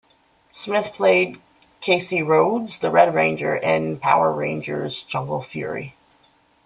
Smith 0.51 0.93
played 0.95 1.39
Casey 1.79 2.23
Rhodes, 2.23 2.79
the 2.79 2.89
Red 2.89 3.13
Ranger, 3.13 3.55
in 3.55 3.99
"Power 3.99 4.31
Rangers 4.31 5.03
Jungle 5.03 5.43
Fury". 5.43 5.93